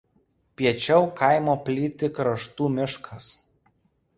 Piečiau 0.61 1.03
kaimo 1.19 1.55
plyti 1.67 2.09
Kraštų 2.21 2.71
miškas. 2.79 3.29